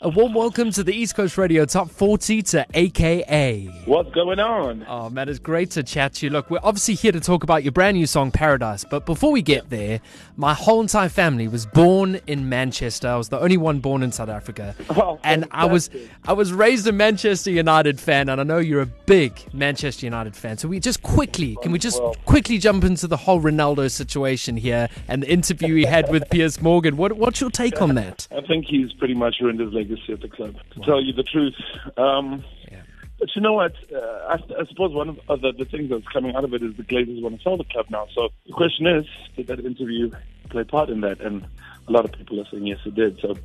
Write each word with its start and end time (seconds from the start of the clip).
A 0.00 0.08
warm 0.08 0.32
welcome 0.32 0.70
to 0.70 0.84
the 0.84 0.94
East 0.94 1.16
Coast 1.16 1.36
Radio 1.36 1.64
Top 1.64 1.90
40 1.90 2.40
to 2.42 2.64
AKA. 2.72 3.64
What's 3.84 4.12
going 4.14 4.38
on? 4.38 4.86
Oh 4.88 5.10
man, 5.10 5.28
it's 5.28 5.40
great 5.40 5.72
to 5.72 5.82
chat 5.82 6.14
to 6.14 6.26
you. 6.26 6.30
Look, 6.30 6.50
we're 6.50 6.60
obviously 6.62 6.94
here 6.94 7.10
to 7.10 7.18
talk 7.18 7.42
about 7.42 7.64
your 7.64 7.72
brand 7.72 7.96
new 7.96 8.06
song 8.06 8.30
Paradise, 8.30 8.84
but 8.88 9.04
before 9.04 9.32
we 9.32 9.42
get 9.42 9.70
there, 9.70 10.00
my 10.36 10.54
whole 10.54 10.80
entire 10.80 11.08
family 11.08 11.48
was 11.48 11.66
born 11.66 12.20
in 12.28 12.48
Manchester. 12.48 13.08
I 13.08 13.16
was 13.16 13.28
the 13.28 13.40
only 13.40 13.56
one 13.56 13.80
born 13.80 14.04
in 14.04 14.12
South 14.12 14.28
Africa. 14.28 14.76
Oh, 15.00 15.18
and 15.22 15.46
I 15.52 15.64
was 15.64 15.90
I 16.26 16.32
was 16.32 16.52
raised 16.52 16.86
a 16.86 16.92
Manchester 16.92 17.50
United 17.50 18.00
fan 18.00 18.28
and 18.28 18.40
I 18.40 18.44
know 18.44 18.58
you're 18.58 18.82
a 18.82 18.86
big 18.86 19.32
Manchester 19.52 20.06
United 20.06 20.34
fan. 20.34 20.58
So 20.58 20.66
we 20.66 20.80
just 20.80 21.02
quickly, 21.02 21.56
can 21.62 21.72
we 21.72 21.78
just 21.78 22.00
quickly 22.24 22.58
jump 22.58 22.84
into 22.84 23.06
the 23.06 23.16
whole 23.16 23.40
Ronaldo 23.40 23.90
situation 23.90 24.56
here 24.56 24.88
and 25.06 25.22
the 25.22 25.30
interview 25.30 25.74
he 25.74 25.84
had 25.84 26.10
with 26.10 26.28
Piers 26.30 26.60
Morgan? 26.60 26.96
What 26.96 27.12
what's 27.14 27.40
your 27.40 27.50
take 27.50 27.80
on 27.80 27.94
that? 27.94 28.26
I 28.32 28.40
think 28.40 28.66
he's 28.66 28.92
pretty 28.94 29.14
much 29.14 29.36
ruined 29.40 29.60
his 29.60 29.72
legacy 29.88 30.12
at 30.12 30.20
the 30.20 30.28
club. 30.28 30.56
To 30.72 30.80
tell 30.80 31.02
you 31.02 31.12
the 31.12 31.22
truth. 31.22 31.54
Um, 31.96 32.44
Yeah. 32.70 32.82
But 33.18 33.34
you 33.34 33.42
know 33.42 33.54
what? 33.54 33.74
Uh, 33.92 33.98
I, 33.98 34.34
I 34.60 34.64
suppose 34.66 34.92
one 34.94 35.18
of 35.28 35.40
the, 35.40 35.52
the 35.52 35.64
things 35.64 35.90
that's 35.90 36.06
coming 36.06 36.36
out 36.36 36.44
of 36.44 36.54
it 36.54 36.62
is 36.62 36.76
the 36.76 36.84
Glazers 36.84 37.20
want 37.20 37.36
to 37.36 37.42
sell 37.42 37.56
the 37.56 37.64
club 37.64 37.86
now. 37.90 38.06
So 38.14 38.28
the 38.46 38.52
question 38.52 38.86
is, 38.86 39.06
did 39.36 39.48
that 39.48 39.58
interview 39.58 40.12
play 40.50 40.62
part 40.62 40.88
in 40.88 41.00
that? 41.00 41.20
And 41.20 41.44
a 41.88 41.92
lot 41.92 42.04
of 42.04 42.12
people 42.12 42.40
are 42.40 42.44
saying 42.48 42.66
yes, 42.66 42.78
it 42.84 42.94
did. 42.94 43.18
So 43.20 43.36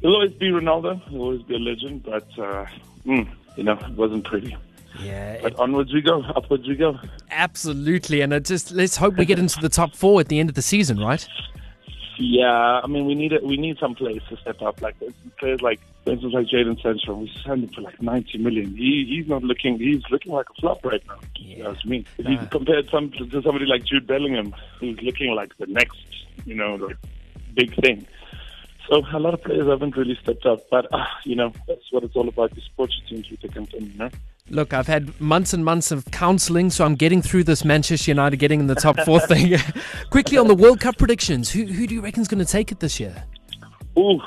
he'll 0.00 0.14
always 0.14 0.32
be 0.32 0.48
Ronaldo. 0.48 1.06
He'll 1.10 1.20
always 1.20 1.42
be 1.42 1.56
a 1.56 1.58
legend. 1.58 2.04
But 2.04 2.26
uh, 2.38 2.64
mm, 3.04 3.28
you 3.56 3.64
know, 3.64 3.74
it 3.74 3.96
wasn't 3.96 4.24
pretty. 4.24 4.56
Yeah, 4.98 5.38
But 5.42 5.56
onwards 5.56 5.92
we 5.92 6.00
go. 6.00 6.22
Upwards 6.22 6.66
we 6.66 6.76
go. 6.76 6.98
Absolutely, 7.30 8.20
and 8.22 8.32
it 8.32 8.44
just 8.44 8.72
let's 8.72 8.96
hope 8.96 9.16
we 9.16 9.24
get 9.24 9.38
into 9.38 9.58
the 9.60 9.68
top 9.70 9.94
four 9.94 10.20
at 10.20 10.28
the 10.28 10.38
end 10.38 10.48
of 10.48 10.54
the 10.54 10.62
season, 10.62 10.98
right? 10.98 11.26
Yeah, 12.24 12.80
I 12.84 12.86
mean, 12.86 13.06
we 13.06 13.16
need 13.16 13.32
it. 13.32 13.42
We 13.42 13.56
need 13.56 13.78
some 13.78 13.96
players 13.96 14.22
to 14.28 14.36
step 14.36 14.62
up. 14.62 14.80
Like 14.80 14.94
players 15.38 15.60
like, 15.60 15.80
for 16.04 16.12
instance, 16.12 16.32
like 16.32 16.46
Jadon 16.46 16.80
Sancho. 16.80 17.14
We 17.14 17.32
signed 17.44 17.64
him 17.64 17.70
for 17.70 17.80
like 17.80 18.00
ninety 18.00 18.38
million. 18.38 18.76
He 18.76 19.04
he's 19.08 19.28
not 19.28 19.42
looking. 19.42 19.76
He's 19.76 20.02
looking 20.08 20.32
like 20.32 20.46
a 20.50 20.60
flop 20.60 20.84
right 20.84 21.02
now. 21.08 21.18
Yeah. 21.34 21.64
That's 21.64 21.84
me. 21.84 22.04
If 22.18 22.28
you 22.28 22.38
compared 22.48 22.88
some 22.90 23.10
to 23.10 23.42
somebody 23.42 23.66
like 23.66 23.84
Jude 23.84 24.06
Bellingham, 24.06 24.54
who's 24.78 25.00
looking 25.02 25.34
like 25.34 25.56
the 25.58 25.66
next, 25.66 25.98
you 26.44 26.54
know, 26.54 26.76
like 26.76 26.96
big 27.54 27.74
thing. 27.82 28.06
So 28.88 29.02
a 29.12 29.18
lot 29.18 29.34
of 29.34 29.42
players 29.42 29.66
haven't 29.66 29.96
really 29.96 30.16
stepped 30.22 30.46
up. 30.46 30.70
But 30.70 30.86
uh, 30.94 31.04
you 31.24 31.34
know, 31.34 31.52
that's 31.66 31.90
what 31.90 32.04
it's 32.04 32.14
all 32.14 32.28
about. 32.28 32.54
You 32.54 32.62
support 32.62 32.92
your 33.00 33.08
team 33.08 33.24
through 33.24 33.38
thick 33.38 33.56
and 33.56 33.68
thin. 33.68 33.90
You 33.90 33.98
know. 33.98 34.10
Look, 34.50 34.74
I've 34.74 34.88
had 34.88 35.18
months 35.20 35.54
and 35.54 35.64
months 35.64 35.92
of 35.92 36.04
counselling, 36.06 36.70
so 36.70 36.84
I'm 36.84 36.96
getting 36.96 37.22
through 37.22 37.44
this 37.44 37.64
Manchester 37.64 38.10
United 38.10 38.36
getting 38.38 38.60
in 38.60 38.66
the 38.66 38.74
top 38.74 38.98
four 39.00 39.20
thing. 39.26 39.56
Quickly 40.10 40.36
on 40.36 40.48
the 40.48 40.54
World 40.54 40.80
Cup 40.80 40.98
predictions, 40.98 41.50
who 41.50 41.64
who 41.64 41.86
do 41.86 41.94
you 41.94 42.00
reckon's 42.00 42.28
going 42.28 42.44
to 42.44 42.50
take 42.50 42.72
it 42.72 42.80
this 42.80 42.98
year? 42.98 43.24
Ooh, 43.96 44.20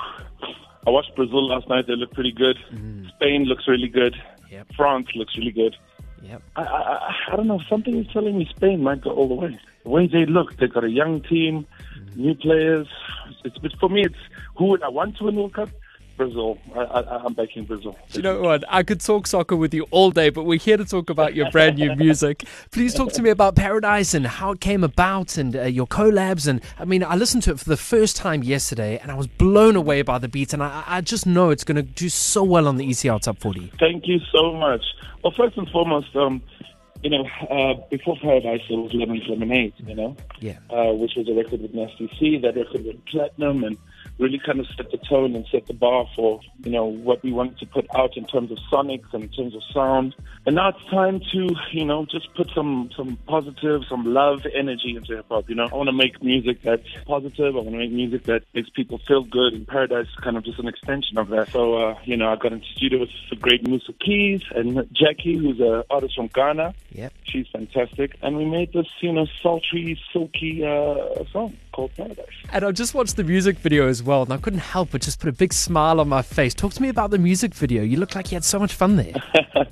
I 0.88 0.90
watched 0.90 1.16
Brazil 1.16 1.48
last 1.48 1.68
night. 1.68 1.88
They 1.88 1.96
look 1.96 2.14
pretty 2.14 2.32
good. 2.32 2.58
Mm. 2.72 3.10
Spain 3.10 3.44
looks 3.44 3.68
really 3.68 3.90
good. 3.90 4.16
Yep. 4.50 4.68
France 4.76 5.08
looks 5.16 5.38
really 5.38 5.52
good. 5.52 5.76
Yep. 6.22 6.42
I, 6.56 6.62
I, 6.62 7.14
I- 7.32 7.36
don't 7.36 7.48
know. 7.48 7.62
Something 7.70 7.98
is 7.98 8.08
telling 8.14 8.38
me 8.38 8.48
Spain 8.56 8.82
might 8.82 9.02
go 9.02 9.12
all 9.12 9.28
the 9.28 9.34
way. 9.34 9.60
The 9.84 9.90
way 9.90 10.08
they 10.08 10.26
look, 10.26 10.56
they've 10.58 10.74
got 10.74 10.84
a 10.86 10.90
young 10.90 11.22
team, 11.22 11.68
mm. 12.00 12.16
new 12.16 12.36
players. 12.36 12.88
It's, 13.44 13.58
it's 13.62 13.76
for 13.76 13.90
me. 13.90 14.06
It's 14.06 14.16
who 14.56 14.66
would 14.68 14.82
I 14.82 14.90
want 14.90 15.18
to 15.18 15.26
win 15.26 15.36
the 15.36 15.42
World 15.42 15.54
Cup? 15.54 15.70
Brazil. 16.18 16.58
I, 16.76 16.80
I, 16.80 17.24
I'm 17.26 17.34
backing 17.34 17.66
Brazil. 17.66 17.98
You 18.12 18.22
know 18.22 18.42
what? 18.42 18.64
I 18.70 18.84
could 18.84 19.02
talk 19.02 19.28
soccer 19.28 19.56
with 19.56 19.74
you 19.74 19.86
all 19.92 20.12
day, 20.12 20.30
but 20.30 20.44
we're 20.44 20.60
here 20.60 20.78
to 20.78 20.86
talk 20.86 21.10
about 21.10 21.36
your 21.36 21.50
brand 21.52 21.78
new 21.78 21.96
music. 21.98 22.44
Please 22.72 22.94
talk 22.94 23.12
to 23.14 23.22
me 23.22 23.30
about 23.30 23.56
Paradise 23.56 24.14
and 24.14 24.26
how 24.26 24.52
it 24.52 24.62
came 24.62 24.84
about 24.84 25.38
and 25.38 25.56
uh, 25.56 25.64
your 25.64 25.88
collabs. 25.88 26.48
And 26.48 26.62
I 26.80 26.86
mean, 26.86 27.04
I 27.04 27.16
listened 27.16 27.44
to 27.44 27.52
it 27.52 27.60
for 27.60 27.70
the 27.70 27.78
first 27.78 28.16
time 28.16 28.44
yesterday 28.44 28.98
and 29.00 29.12
I 29.12 29.16
was 29.16 29.28
blown 29.28 29.76
away 29.76 30.02
by 30.02 30.18
the 30.20 30.28
beat. 30.28 30.54
And 30.54 30.64
I, 30.64 30.84
I 30.86 31.02
just 31.02 31.26
know 31.26 31.50
it's 31.50 31.64
going 31.64 31.78
to 31.78 31.82
do 31.84 32.10
so 32.10 32.44
well 32.44 32.68
on 32.68 32.78
the 32.78 32.88
ECR 32.90 33.22
Top 33.22 33.40
40. 33.40 33.72
Thank 33.80 34.08
you 34.08 34.20
so 34.32 34.54
much. 34.54 34.84
Well, 35.24 35.34
first 35.36 35.58
and 35.58 35.70
foremost, 35.70 36.16
um, 36.16 36.42
you 37.02 37.10
know, 37.10 37.26
uh, 37.50 37.74
before 37.92 38.18
Paradise, 38.18 38.62
it 38.70 38.76
was 38.76 38.94
Lemon 38.94 39.22
Lemonade. 39.28 39.74
You 39.86 39.96
know. 39.96 40.18
Yeah. 40.40 40.58
uh, 40.70 40.94
which 40.94 41.14
was 41.16 41.28
a 41.30 41.34
record 41.34 41.62
with 41.62 41.74
Nasty 41.74 42.10
C. 42.20 42.38
That 42.40 42.56
record 42.56 42.86
went 42.86 43.06
platinum 43.06 43.64
and 43.64 43.78
really 44.20 44.40
kind 44.46 44.60
of 44.60 44.68
set 44.78 44.92
the 44.92 44.98
tone 44.98 45.36
and 45.36 45.46
set 45.52 45.68
the 45.68 45.74
bar 45.74 46.06
for 46.16 46.40
you 46.64 46.72
know 46.72 46.86
what 46.86 47.24
we 47.24 47.32
wanted 47.32 47.58
to 47.60 47.66
put 47.66 47.86
out 47.96 48.16
in 48.18 48.26
terms 48.26 48.52
of 48.52 48.58
sonics 48.72 49.14
and 49.14 49.24
in 49.24 49.30
terms 49.30 49.56
of 49.56 49.62
sound. 49.74 50.16
And 50.46 50.56
now 50.56 50.70
it's 50.70 50.86
time 50.90 51.20
to 51.32 51.56
you 51.72 51.86
know 51.86 52.06
just 52.06 52.34
put 52.36 52.50
some 52.54 52.90
some 52.96 53.18
positive, 53.28 53.84
some 53.90 54.06
love, 54.06 54.46
energy 54.54 54.96
into 54.96 55.16
hip 55.16 55.26
hop. 55.30 55.50
You 55.50 55.56
know, 55.56 55.68
I 55.72 55.76
want 55.76 55.88
to 55.88 55.94
make 55.94 56.22
music 56.24 56.62
that's 56.62 56.88
positive. 57.06 57.56
I 57.56 57.60
want 57.60 57.72
to 57.72 57.78
make 57.78 57.92
music 57.92 58.24
that 58.24 58.44
makes 58.54 58.70
people 58.70 59.00
feel 59.08 59.24
good. 59.24 59.54
And 59.54 59.68
Paradise 59.68 60.08
is 60.08 60.24
kind 60.24 60.38
of 60.38 60.44
just 60.44 60.60
an 60.60 60.68
extension 60.68 61.18
of 61.18 61.30
that. 61.30 61.50
So 61.52 61.76
uh, 61.76 62.00
you 62.06 62.18
know, 62.18 62.30
I 62.30 62.36
got 62.36 62.54
into 62.54 62.68
studio 62.76 63.00
with 63.00 63.10
the 63.30 63.36
great 63.36 63.68
Musa 63.68 63.94
Keys 63.94 64.42
and 64.56 64.78
Gyakie, 64.78 65.40
who's 65.40 65.60
an 65.60 65.84
artist 65.90 66.16
from 66.16 66.28
Ghana. 66.28 66.74
Yep. 66.92 67.14
She's 67.24 67.48
fantastic. 67.52 68.16
And 68.22 68.38
we 68.38 68.46
made 68.46 68.72
this, 68.74 68.88
you 69.02 69.12
know, 69.12 69.26
sultry, 69.42 70.00
silky 70.12 70.64
uh, 70.64 71.24
song 71.32 71.58
called 71.76 71.94
Paradise. 71.96 72.26
And 72.54 72.64
I 72.64 72.72
just 72.72 72.94
watched 72.94 73.18
the 73.18 73.24
music 73.24 73.60
video 73.60 73.88
as 73.88 74.02
well, 74.02 74.24
and 74.24 74.32
I 74.32 74.38
couldn't 74.38 74.60
help 74.60 74.92
but 74.92 75.02
just 75.02 75.20
put 75.20 75.28
a 75.28 75.34
big 75.34 75.52
smile 75.52 76.00
on 76.00 76.08
my 76.08 76.22
face. 76.22 76.54
Talk 76.54 76.74
to 76.74 76.82
me 76.82 76.88
about 76.88 77.12
the 77.12 77.18
music 77.18 77.54
video. 77.54 77.84
You 77.84 77.98
look 77.98 78.16
like 78.16 78.32
you 78.32 78.38
had 78.38 78.46
so 78.46 78.60
much 78.60 78.74
fun 78.74 78.96
there. 78.96 79.14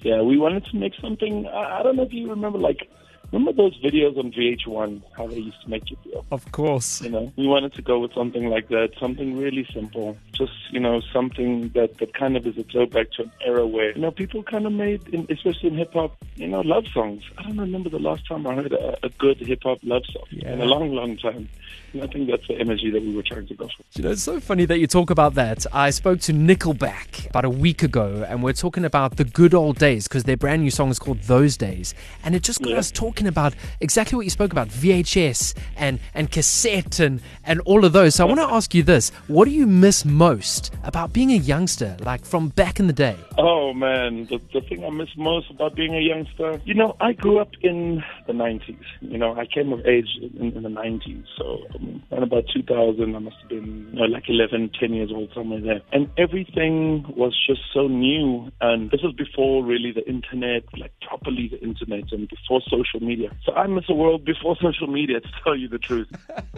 yeah, 0.00 0.22
we 0.22 0.38
wanted 0.38 0.64
to 0.66 0.76
make 0.76 0.94
something. 1.00 1.46
I, 1.46 1.80
I 1.80 1.82
don't 1.82 1.96
know 1.96 2.04
if 2.04 2.12
you 2.12 2.30
remember, 2.30 2.58
like, 2.58 2.88
remember 3.32 3.52
those 3.52 3.76
videos 3.82 4.16
on 4.18 4.32
VH1, 4.32 5.02
how 5.16 5.26
they 5.26 5.38
used 5.38 5.60
to 5.62 5.70
make 5.70 5.90
you 5.90 5.96
feel? 6.04 6.24
of 6.30 6.50
course. 6.52 7.00
You 7.02 7.10
know, 7.10 7.32
we 7.36 7.46
wanted 7.46 7.72
to 7.74 7.82
go 7.82 7.98
with 7.98 8.12
something 8.12 8.48
like 8.48 8.68
that, 8.68 8.90
something 8.98 9.36
really 9.38 9.66
simple. 9.72 10.16
Just, 10.32 10.52
you 10.70 10.80
know, 10.80 11.00
something 11.12 11.68
that, 11.70 11.98
that 11.98 12.14
kind 12.14 12.36
of 12.36 12.46
is 12.46 12.56
a 12.58 12.62
throwback 12.64 13.10
to 13.12 13.22
an 13.22 13.32
era 13.44 13.66
where, 13.66 13.92
you 13.92 14.00
know, 14.00 14.10
people 14.10 14.42
kind 14.42 14.66
of 14.66 14.72
made, 14.72 15.06
in, 15.08 15.26
especially 15.30 15.70
in 15.70 15.76
hip 15.76 15.92
hop, 15.92 16.16
you 16.36 16.46
know, 16.48 16.60
love 16.60 16.86
songs. 16.92 17.24
I 17.38 17.42
don't 17.44 17.58
remember 17.58 17.88
the 17.88 17.98
last 17.98 18.26
time 18.26 18.46
I 18.46 18.54
heard 18.54 18.72
a, 18.72 18.98
a 19.06 19.08
good 19.10 19.38
hip 19.38 19.62
hop 19.62 19.78
love 19.82 20.04
song 20.12 20.24
in 20.30 20.60
a 20.60 20.64
long, 20.64 20.92
long 20.92 21.16
time. 21.16 21.48
And 21.94 22.02
I 22.02 22.06
think 22.06 22.28
that's 22.30 22.46
the 22.46 22.54
energy 22.60 22.90
that 22.90 23.00
we 23.02 23.14
were 23.16 23.22
trying 23.22 23.46
to 23.46 23.54
go 23.54 23.66
for. 23.66 23.82
You 23.94 24.04
know, 24.04 24.10
it's 24.10 24.22
so 24.22 24.40
funny 24.40 24.66
that 24.66 24.78
you 24.78 24.86
talk 24.86 25.08
about 25.08 25.34
that. 25.34 25.64
I 25.72 25.88
spoke 25.88 26.20
to 26.20 26.32
Nickelback 26.34 27.30
about 27.30 27.46
a 27.46 27.50
week 27.50 27.82
ago, 27.82 28.26
and 28.28 28.42
we're 28.42 28.52
talking 28.52 28.84
about 28.84 29.16
the 29.16 29.24
good 29.24 29.54
old 29.54 29.78
days 29.78 30.06
because 30.06 30.24
their 30.24 30.36
brand 30.36 30.62
new 30.62 30.70
song 30.70 30.90
is 30.90 30.98
called 30.98 31.22
Those 31.22 31.56
Days. 31.56 31.94
And 32.22 32.34
it 32.34 32.42
just 32.42 32.60
got 32.60 32.72
Yeah. 32.72 32.78
us 32.78 32.90
talking 32.90 33.17
about 33.26 33.54
exactly 33.80 34.16
what 34.16 34.24
you 34.24 34.30
spoke 34.30 34.52
about 34.52 34.68
VHS 34.68 35.56
and, 35.76 35.98
and 36.14 36.30
cassette 36.30 37.00
and, 37.00 37.20
and 37.44 37.60
all 37.62 37.84
of 37.84 37.92
those. 37.92 38.14
So 38.14 38.24
I 38.24 38.28
want 38.28 38.40
to 38.40 38.54
ask 38.54 38.74
you 38.74 38.82
this 38.82 39.10
What 39.26 39.46
do 39.46 39.50
you 39.50 39.66
miss 39.66 40.04
most 40.04 40.72
about 40.84 41.12
being 41.12 41.32
a 41.32 41.36
youngster, 41.36 41.96
like 42.00 42.24
from 42.24 42.50
back 42.50 42.78
in 42.78 42.86
the 42.86 42.92
day? 42.92 43.16
Oh 43.36 43.72
man, 43.74 44.26
the, 44.26 44.40
the 44.52 44.60
thing 44.60 44.84
I 44.84 44.90
miss 44.90 45.08
most 45.16 45.50
about 45.50 45.74
being 45.74 45.94
a 45.94 46.00
youngster, 46.00 46.60
you 46.64 46.74
know, 46.74 46.96
I 47.00 47.12
grew 47.12 47.38
up 47.38 47.50
in 47.62 48.02
the 48.26 48.32
90s. 48.32 48.78
You 49.00 49.18
know, 49.18 49.34
I 49.36 49.46
came 49.46 49.72
of 49.72 49.86
age 49.86 50.08
in, 50.20 50.52
in 50.52 50.62
the 50.62 50.68
90s. 50.68 51.24
So 51.36 51.58
um, 51.74 52.02
around 52.12 52.22
about 52.24 52.44
2000, 52.52 53.14
I 53.14 53.18
must 53.18 53.36
have 53.40 53.48
been 53.48 53.88
you 53.92 53.98
know, 53.98 54.04
like 54.04 54.24
11, 54.28 54.72
10 54.78 54.92
years 54.92 55.10
old, 55.12 55.30
somewhere 55.34 55.60
there. 55.60 55.80
And 55.92 56.10
everything 56.18 57.04
was 57.16 57.34
just 57.46 57.60
so 57.72 57.88
new. 57.88 58.50
And 58.60 58.90
this 58.90 59.02
was 59.02 59.14
before 59.14 59.64
really 59.64 59.92
the 59.92 60.06
internet, 60.08 60.64
like 60.76 60.92
properly 61.00 61.48
the 61.48 61.60
internet 61.60 62.12
and 62.12 62.28
before 62.28 62.60
social 62.68 63.00
media. 63.00 63.07
So 63.44 63.52
I 63.52 63.66
miss 63.66 63.84
a 63.88 63.94
world 63.94 64.24
before 64.24 64.56
social 64.62 64.86
media, 64.86 65.20
to 65.20 65.28
tell 65.44 65.56
you 65.56 65.68
the 65.68 65.78
truth. 65.78 66.08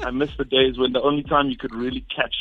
I 0.03 0.11
miss 0.11 0.31
the 0.39 0.45
days 0.45 0.79
when 0.79 0.93
the 0.93 1.03
only 1.03 1.23
time 1.23 1.51
you 1.51 1.57
could 1.57 1.75
really 1.75 2.05
catch 2.15 2.35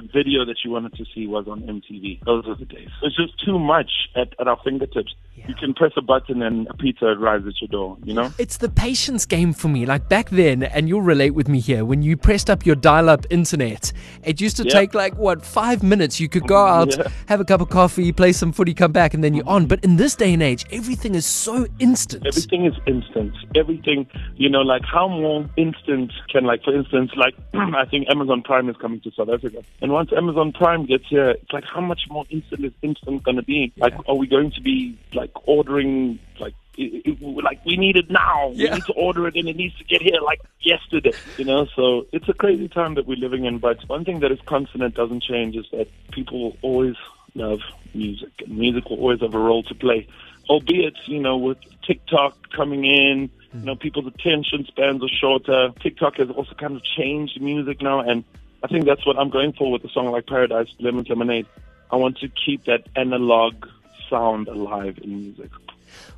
the 0.00 0.08
video 0.12 0.44
that 0.44 0.56
you 0.64 0.70
wanted 0.70 0.94
to 0.94 1.04
see 1.14 1.26
was 1.26 1.46
on 1.48 1.62
MTV. 1.62 2.24
Those 2.24 2.46
are 2.46 2.54
the 2.54 2.64
days. 2.64 2.88
It's 3.02 3.16
just 3.16 3.32
too 3.44 3.58
much 3.58 3.90
at, 4.16 4.34
at 4.40 4.48
our 4.48 4.58
fingertips. 4.64 5.14
You 5.48 5.54
can 5.54 5.72
press 5.74 5.92
a 5.96 6.02
button 6.02 6.42
and 6.42 6.66
a 6.68 6.74
pizza 6.74 7.06
arrives 7.06 7.46
at 7.46 7.54
your 7.62 7.68
door, 7.68 7.96
you 8.04 8.12
know? 8.12 8.30
It's 8.38 8.58
the 8.58 8.68
patience 8.68 9.24
game 9.24 9.52
for 9.54 9.68
me. 9.68 9.86
Like 9.86 10.08
back 10.08 10.28
then, 10.30 10.62
and 10.62 10.88
you'll 10.88 11.00
relate 11.02 11.30
with 11.30 11.48
me 11.48 11.60
here, 11.60 11.84
when 11.84 12.02
you 12.02 12.16
pressed 12.16 12.50
up 12.50 12.66
your 12.66 12.76
dial 12.76 13.08
up 13.08 13.26
internet, 13.30 13.92
it 14.22 14.40
used 14.40 14.56
to 14.58 14.64
Yeah. 14.64 14.70
take 14.80 14.94
like, 14.94 15.14
what, 15.16 15.44
five 15.44 15.82
minutes? 15.82 16.20
You 16.20 16.28
could 16.28 16.46
go 16.46 16.66
out, 16.76 16.94
Yeah. 16.96 17.08
have 17.26 17.40
a 17.40 17.44
cup 17.44 17.60
of 17.62 17.70
coffee, 17.70 18.12
play 18.12 18.32
some 18.32 18.52
footy, 18.52 18.74
come 18.74 18.92
back, 18.92 19.14
and 19.14 19.24
then 19.24 19.32
you're 19.34 19.48
on. 19.48 19.66
But 19.66 19.82
in 19.82 19.96
this 19.96 20.14
day 20.14 20.32
and 20.34 20.42
age, 20.42 20.66
everything 20.70 21.14
is 21.14 21.24
so 21.26 21.66
instant. 21.78 22.26
Everything 22.26 22.66
is 22.66 22.74
instant. 22.86 23.32
Everything, 23.56 24.06
you 24.36 24.50
know, 24.50 24.60
like 24.60 24.82
how 24.84 25.08
more 25.08 25.48
instant 25.56 26.12
can, 26.30 26.44
like, 26.44 26.62
for 26.64 26.74
instance, 26.74 27.12
like, 27.16 27.34
I 27.54 27.86
think 27.86 28.08
Amazon 28.10 28.42
Prime 28.42 28.68
is 28.68 28.76
coming 28.76 29.00
to 29.00 29.10
South 29.12 29.30
Africa. 29.30 29.62
And 29.80 29.89
once 29.92 30.12
Amazon 30.12 30.52
Prime 30.52 30.86
gets 30.86 31.06
here, 31.08 31.30
it's 31.30 31.52
like, 31.52 31.64
how 31.64 31.80
much 31.80 32.02
more 32.10 32.24
instant 32.30 32.64
is 32.64 32.72
instant 32.82 33.22
going 33.22 33.36
to 33.36 33.42
be? 33.42 33.72
Like, 33.76 33.94
are 34.08 34.14
we 34.14 34.26
going 34.26 34.50
to 34.52 34.60
be, 34.60 34.98
like, 35.14 35.30
ordering, 35.46 36.18
like, 36.38 36.54
it, 36.80 37.20
it, 37.20 37.44
like 37.44 37.64
we 37.64 37.76
need 37.76 37.96
it 37.96 38.10
now. 38.10 38.50
Yeah. 38.54 38.70
We 38.70 38.74
need 38.76 38.84
to 38.86 38.92
order 38.94 39.26
it 39.28 39.34
and 39.36 39.48
it 39.48 39.56
needs 39.56 39.76
to 39.78 39.84
get 39.84 40.00
here 40.00 40.20
like 40.22 40.40
yesterday. 40.60 41.12
You 41.36 41.44
know, 41.44 41.66
so 41.76 42.06
it's 42.12 42.28
a 42.28 42.32
crazy 42.32 42.68
time 42.68 42.94
that 42.94 43.06
we're 43.06 43.18
living 43.18 43.44
in. 43.44 43.58
But 43.58 43.86
one 43.88 44.04
thing 44.04 44.20
that 44.20 44.32
is 44.32 44.38
constant 44.46 44.82
and 44.82 44.94
doesn't 44.94 45.22
change 45.22 45.56
is 45.56 45.66
that 45.72 45.88
people 46.10 46.42
will 46.42 46.56
always 46.62 46.96
love 47.34 47.60
music, 47.94 48.30
and 48.38 48.56
music 48.56 48.88
will 48.88 48.98
always 48.98 49.20
have 49.20 49.34
a 49.34 49.38
role 49.38 49.62
to 49.64 49.74
play. 49.74 50.06
Albeit, 50.48 50.96
you 51.06 51.20
know, 51.20 51.36
with 51.36 51.58
TikTok 51.86 52.50
coming 52.50 52.84
in, 52.84 53.30
you 53.52 53.60
hmm. 53.60 53.64
know, 53.64 53.76
people's 53.76 54.06
attention 54.06 54.64
spans 54.66 55.02
are 55.02 55.08
shorter. 55.08 55.70
TikTok 55.80 56.16
has 56.16 56.30
also 56.30 56.54
kind 56.54 56.76
of 56.76 56.82
changed 56.82 57.40
music 57.40 57.82
now, 57.82 58.00
and 58.00 58.24
I 58.62 58.68
think 58.68 58.84
that's 58.84 59.06
what 59.06 59.18
I'm 59.18 59.30
going 59.30 59.52
for 59.52 59.72
with 59.72 59.84
a 59.84 59.88
song 59.88 60.10
like 60.10 60.26
Paradise, 60.26 60.68
Lemon 60.78 61.04
Lemonade. 61.08 61.46
I 61.90 61.96
want 61.96 62.18
to 62.18 62.28
keep 62.28 62.64
that 62.64 62.86
analog 62.96 63.66
sound 64.08 64.48
alive 64.48 64.98
in 65.02 65.16
music. 65.16 65.50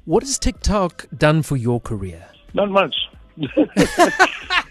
What 0.04 0.22
has 0.22 0.38
TikTok 0.38 1.06
done 1.16 1.42
for 1.42 1.56
your 1.56 1.80
career? 1.80 2.26
Not 2.54 2.70
much. 2.70 2.94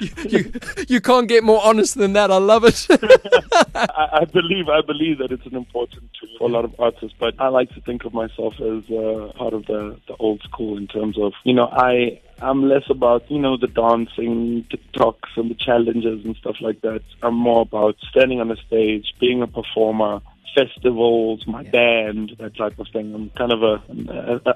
you, 0.00 0.52
you 0.88 1.00
can't 1.00 1.28
get 1.28 1.44
more 1.44 1.60
honest 1.62 1.96
than 1.96 2.12
that. 2.14 2.30
I 2.30 2.38
love 2.38 2.64
it. 2.64 2.86
I, 3.74 4.20
I, 4.20 4.24
believe 4.24 4.68
I 4.68 4.80
believe 4.80 5.18
that 5.18 5.32
it's 5.32 5.46
an 5.46 5.56
important 5.56 6.10
tool 6.18 6.28
for 6.38 6.48
a 6.48 6.52
lot 6.52 6.64
of 6.64 6.74
artists, 6.78 7.16
but 7.18 7.34
I 7.38 7.48
like 7.48 7.72
to 7.74 7.80
think 7.80 8.04
of 8.04 8.14
myself 8.14 8.54
as 8.54 8.90
uh, 8.90 9.32
part 9.36 9.54
of 9.54 9.66
the, 9.66 9.98
the 10.08 10.16
old 10.18 10.42
school 10.42 10.76
in 10.76 10.86
terms 10.86 11.18
of 11.18 11.32
you 11.44 11.54
know 11.54 11.68
I 11.70 12.20
I'm 12.40 12.68
less 12.68 12.84
about 12.90 13.30
you 13.30 13.38
know 13.38 13.56
the 13.56 13.68
dancing, 13.68 14.64
TikToks, 14.64 15.36
and 15.36 15.50
the 15.50 15.54
challenges 15.54 16.24
and 16.24 16.36
stuff 16.36 16.56
like 16.60 16.80
that. 16.82 17.02
I'm 17.22 17.34
more 17.34 17.62
about 17.62 17.96
standing 18.10 18.40
on 18.40 18.50
a 18.50 18.56
stage, 18.56 19.14
being 19.20 19.42
a 19.42 19.46
performer, 19.46 20.20
festivals, 20.54 21.46
my 21.46 21.62
yeah. 21.62 21.70
band, 21.70 22.32
that 22.38 22.56
type 22.56 22.78
of 22.78 22.86
thing. 22.92 23.14
I'm 23.14 23.30
kind 23.30 23.52
of 23.52 23.62
a, 23.62 23.82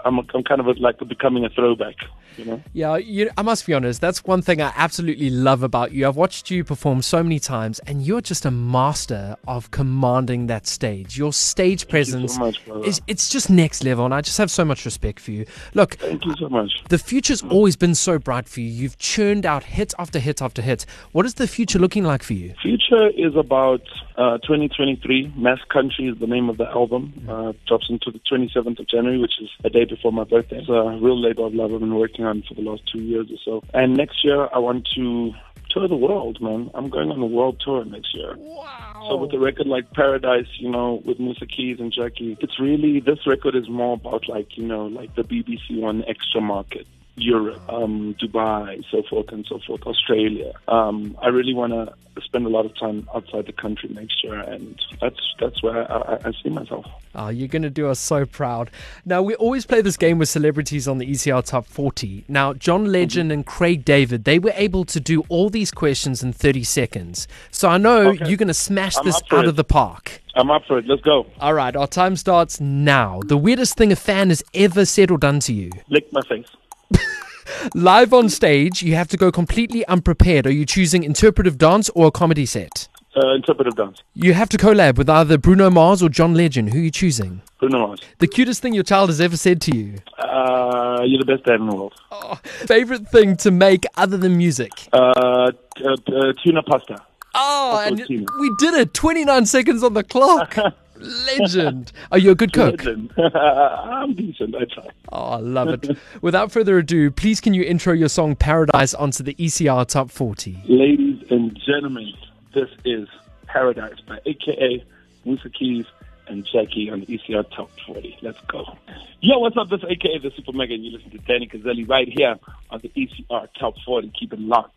I'm, 0.04 0.18
a, 0.18 0.24
I'm 0.34 0.44
kind 0.44 0.60
of 0.60 0.66
a, 0.68 0.72
like 0.72 0.98
becoming 1.08 1.44
a 1.44 1.48
throwback, 1.48 1.96
you 2.36 2.44
know. 2.44 2.62
Yeah, 2.72 2.96
you, 2.96 3.30
I 3.36 3.42
must 3.42 3.66
be 3.66 3.74
honest. 3.74 4.00
That's 4.00 4.24
one 4.24 4.42
thing 4.42 4.60
I 4.60 4.72
absolutely 4.76 5.30
love 5.30 5.62
about 5.62 5.92
you. 5.92 6.06
I've 6.06 6.16
watched 6.16 6.50
you 6.50 6.64
perform 6.64 7.02
so 7.02 7.22
many 7.22 7.38
times, 7.38 7.78
and 7.80 8.02
you're 8.02 8.20
just 8.20 8.44
a 8.44 8.50
master 8.50 9.36
of 9.48 9.70
commanding 9.70 10.46
that 10.46 10.66
stage. 10.66 11.16
Your 11.16 11.32
stage 11.32 11.88
presence 11.88 12.34
so 12.34 12.40
much, 12.40 12.60
is 12.86 13.00
it's 13.06 13.28
just 13.28 13.50
next 13.50 13.84
level, 13.84 14.04
and 14.04 14.14
I 14.14 14.20
just 14.20 14.38
have 14.38 14.50
so 14.50 14.64
much 14.64 14.84
respect 14.84 15.20
for 15.20 15.30
you. 15.30 15.46
Look, 15.74 15.94
thank 15.96 16.24
you 16.24 16.34
so 16.38 16.48
much. 16.48 16.70
The 16.88 16.98
future's 16.98 17.42
always 17.42 17.76
been 17.76 17.94
so 17.94 18.18
bright 18.18 18.48
for 18.48 18.60
you. 18.60 18.68
You've 18.68 18.98
churned 18.98 19.46
out 19.46 19.64
hit 19.64 19.94
after 19.98 20.18
hit 20.18 20.42
after 20.42 20.62
hit. 20.62 20.86
What 21.12 21.26
is 21.26 21.34
the 21.34 21.46
future 21.46 21.78
looking 21.78 22.04
like 22.04 22.22
for 22.22 22.34
you? 22.34 22.54
Future 22.62 23.08
is 23.08 23.34
about 23.36 23.82
uh, 24.16 24.38
2023. 24.38 25.34
Mass 25.36 25.58
Country 25.70 25.85
is 25.98 26.18
the 26.18 26.26
name 26.26 26.48
of 26.48 26.56
the 26.58 26.66
album. 26.66 27.12
Uh, 27.28 27.52
drops 27.66 27.86
into 27.90 28.10
the 28.10 28.20
27th 28.30 28.78
of 28.78 28.88
January, 28.88 29.18
which 29.18 29.40
is 29.40 29.48
a 29.64 29.70
day 29.70 29.84
before 29.84 30.12
my 30.12 30.24
birthday. 30.24 30.58
It's 30.58 30.68
a 30.68 30.98
real 31.00 31.20
labor 31.20 31.44
of 31.46 31.54
love 31.54 31.72
I've 31.72 31.80
been 31.80 31.94
working 31.94 32.24
on 32.24 32.42
for 32.46 32.54
the 32.54 32.62
last 32.62 32.82
two 32.92 33.00
years 33.00 33.28
or 33.30 33.38
so. 33.44 33.62
And 33.74 33.96
next 33.96 34.24
year, 34.24 34.48
I 34.52 34.58
want 34.58 34.88
to 34.96 35.32
tour 35.70 35.88
the 35.88 35.96
world, 35.96 36.40
man. 36.40 36.70
I'm 36.74 36.88
going 36.88 37.10
on 37.10 37.20
a 37.20 37.26
world 37.26 37.60
tour 37.64 37.84
next 37.84 38.14
year. 38.14 38.34
Wow. 38.36 39.06
So 39.08 39.16
with 39.16 39.32
a 39.34 39.38
record 39.38 39.66
like 39.66 39.92
Paradise, 39.92 40.46
you 40.58 40.70
know, 40.70 41.02
with 41.04 41.20
Musa 41.20 41.46
Keys 41.46 41.78
and 41.80 41.92
Gyakie, 41.92 42.36
it's 42.40 42.58
really 42.58 43.00
this 43.00 43.26
record 43.26 43.54
is 43.54 43.68
more 43.68 43.94
about 43.94 44.28
like 44.28 44.56
you 44.56 44.66
know 44.66 44.86
like 44.86 45.14
the 45.14 45.22
BBC 45.22 45.72
1Xtra 45.72 46.42
market. 46.42 46.86
Europe, 47.16 47.60
um, 47.68 48.14
Dubai, 48.20 48.84
so 48.90 49.02
forth 49.08 49.32
and 49.32 49.46
so 49.46 49.58
forth, 49.66 49.82
Australia. 49.82 50.52
Um, 50.68 51.16
I 51.22 51.28
really 51.28 51.54
want 51.54 51.72
to 51.72 51.94
spend 52.22 52.46
a 52.46 52.48
lot 52.48 52.66
of 52.66 52.76
time 52.78 53.08
outside 53.14 53.46
the 53.46 53.52
country 53.52 53.88
next 53.90 54.22
year, 54.22 54.38
and 54.38 54.80
that's 55.00 55.20
that's 55.40 55.62
where 55.62 55.90
I, 55.90 56.18
I 56.24 56.32
see 56.42 56.50
myself. 56.50 56.86
Oh, 57.14 57.28
you're 57.28 57.48
going 57.48 57.62
to 57.62 57.70
do 57.70 57.88
us 57.88 57.98
so 57.98 58.26
proud. 58.26 58.70
Now, 59.06 59.22
we 59.22 59.34
always 59.36 59.64
play 59.64 59.80
this 59.80 59.96
game 59.96 60.18
with 60.18 60.28
celebrities 60.28 60.86
on 60.86 60.98
the 60.98 61.06
ECR 61.06 61.42
Top 61.42 61.66
40. 61.66 62.24
Now, 62.28 62.52
John 62.52 62.92
Legend 62.92 63.32
and 63.32 63.46
Craig 63.46 63.86
David, 63.86 64.24
they 64.24 64.38
were 64.38 64.52
able 64.54 64.84
to 64.84 65.00
do 65.00 65.22
all 65.30 65.48
these 65.48 65.70
questions 65.70 66.22
in 66.22 66.34
30 66.34 66.62
seconds. 66.64 67.26
So 67.50 67.70
I 67.70 67.78
know 67.78 68.08
okay. 68.08 68.28
you're 68.28 68.36
going 68.36 68.48
to 68.48 68.54
smash 68.54 68.98
I'm 68.98 69.06
this 69.06 69.20
out 69.32 69.44
it. 69.44 69.48
of 69.48 69.56
the 69.56 69.64
park. 69.64 70.20
I'm 70.34 70.50
up 70.50 70.66
for 70.66 70.78
it. 70.78 70.86
Let's 70.86 71.00
go. 71.00 71.26
All 71.40 71.54
right, 71.54 71.74
our 71.74 71.86
time 71.86 72.16
starts 72.16 72.60
now. 72.60 73.22
The 73.24 73.38
weirdest 73.38 73.76
thing 73.76 73.90
a 73.90 73.96
fan 73.96 74.28
has 74.28 74.44
ever 74.52 74.84
said 74.84 75.10
or 75.10 75.16
done 75.16 75.40
to 75.40 75.54
you? 75.54 75.70
Lick 75.88 76.12
my 76.12 76.20
face. 76.20 76.46
Live 77.74 78.12
on 78.12 78.28
stage, 78.28 78.82
you 78.82 78.94
have 78.94 79.08
to 79.08 79.16
go 79.16 79.32
completely 79.32 79.86
unprepared. 79.86 80.46
Are 80.46 80.52
you 80.52 80.66
choosing 80.66 81.02
interpretive 81.04 81.58
dance 81.58 81.88
or 81.90 82.08
a 82.08 82.10
comedy 82.10 82.46
set? 82.46 82.88
Uh, 83.16 83.34
interpretive 83.34 83.74
dance. 83.76 84.02
You 84.12 84.34
have 84.34 84.50
to 84.50 84.58
collab 84.58 84.98
with 84.98 85.08
either 85.08 85.38
Bruno 85.38 85.70
Mars 85.70 86.02
or 86.02 86.10
John 86.10 86.34
Legend. 86.34 86.70
Who 86.70 86.80
are 86.80 86.82
you 86.82 86.90
choosing? 86.90 87.40
Bruno 87.58 87.86
Mars. 87.86 88.00
The 88.18 88.26
cutest 88.26 88.60
thing 88.60 88.74
your 88.74 88.84
child 88.84 89.08
has 89.08 89.22
ever 89.22 89.38
said 89.38 89.62
to 89.62 89.76
you? 89.76 89.94
Uh, 90.18 91.00
you're 91.02 91.20
the 91.20 91.24
best 91.24 91.44
dad 91.44 91.60
in 91.60 91.66
the 91.66 91.74
world. 91.74 91.94
Oh, 92.10 92.38
favorite 92.44 93.08
thing 93.08 93.36
to 93.38 93.50
make 93.50 93.84
other 93.96 94.18
than 94.18 94.36
music? 94.36 94.70
Uh, 94.92 95.50
t- 95.76 95.84
uh, 95.86 96.32
tuna 96.44 96.62
pasta. 96.62 96.98
Oh, 97.34 97.82
and 97.86 97.98
we 98.06 98.50
did 98.58 98.74
it. 98.74 98.92
29 98.92 99.46
seconds 99.46 99.82
on 99.82 99.94
the 99.94 100.04
clock. 100.04 100.56
Legend. 101.06 101.92
Are 102.12 102.18
you 102.18 102.32
a 102.32 102.34
good 102.34 102.52
cook? 102.52 102.84
Legend. 102.84 103.12
I'm 103.34 104.14
decent. 104.14 104.54
I 104.54 104.64
try. 104.64 104.88
Oh, 105.12 105.24
I 105.32 105.36
love 105.38 105.68
it. 105.68 105.96
Without 106.20 106.52
further 106.52 106.78
ado, 106.78 107.10
please 107.10 107.40
can 107.40 107.54
you 107.54 107.62
intro 107.62 107.92
your 107.92 108.08
song 108.08 108.36
Paradise 108.36 108.94
onto 108.94 109.22
the 109.22 109.34
ECR 109.34 109.86
Top 109.86 110.10
40? 110.10 110.58
Ladies 110.66 111.24
and 111.30 111.58
gentlemen, 111.64 112.12
this 112.54 112.68
is 112.84 113.08
Paradise 113.46 114.00
by 114.06 114.18
AKA 114.26 114.84
Musa 115.24 115.50
Keys 115.50 115.86
and 116.28 116.44
Gyakie 116.46 116.92
on 116.92 117.00
the 117.00 117.06
ECR 117.06 117.48
Top 117.54 117.70
40. 117.86 118.18
Let's 118.22 118.40
go. 118.48 118.76
Yo, 119.20 119.38
what's 119.38 119.56
up? 119.56 119.68
This 119.68 119.82
is 119.82 119.88
AKA 119.88 120.18
the 120.18 120.30
Super 120.36 120.52
Mega, 120.52 120.74
and 120.74 120.84
you 120.84 120.90
listen 120.90 121.10
to 121.10 121.18
Danny 121.18 121.46
Guselli 121.46 121.88
right 121.88 122.08
here 122.08 122.36
on 122.70 122.80
the 122.80 122.88
ECR 122.90 123.48
Top 123.58 123.74
40. 123.84 124.12
Keep 124.18 124.32
it 124.32 124.40
locked. 124.40 124.75